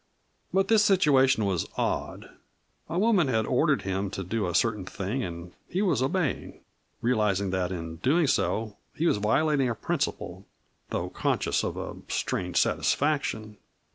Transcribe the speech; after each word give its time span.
But 0.51 0.67
this 0.67 0.83
situation 0.83 1.45
was 1.45 1.67
odd 1.77 2.31
a 2.89 2.97
woman 2.97 3.27
had 3.27 3.45
ordered 3.45 3.83
him 3.83 4.09
to 4.09 4.23
do 4.23 4.47
a 4.47 4.55
certain 4.55 4.83
thing 4.83 5.23
and 5.23 5.53
he 5.69 5.83
was 5.83 6.01
obeying, 6.01 6.61
realizing 7.03 7.51
that 7.51 7.71
in 7.71 7.97
doing 7.97 8.25
so 8.25 8.77
he 8.95 9.05
was 9.05 9.17
violating 9.17 9.69
a 9.69 9.75
principle, 9.75 10.47
though 10.89 11.11
conscious 11.11 11.63
of 11.63 11.77
a 11.77 11.97
strange 12.07 12.57
satisfaction. 12.57 13.57